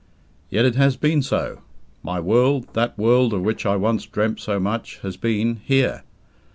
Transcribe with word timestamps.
Yet 0.49 0.65
it 0.65 0.73
has 0.77 0.97
been 0.97 1.21
so. 1.21 1.61
My 2.01 2.19
world, 2.19 2.73
that 2.73 2.97
world 2.97 3.33
of 3.35 3.43
which 3.43 3.67
I 3.67 3.75
once 3.75 4.07
dreamt 4.07 4.39
so 4.39 4.59
much, 4.59 4.97
has 5.01 5.15
been 5.15 5.57
here. 5.63 6.01